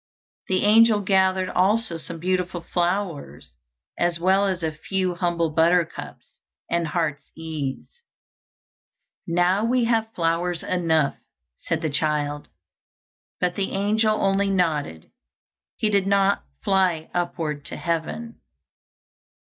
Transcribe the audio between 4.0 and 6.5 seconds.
well as a few humble buttercups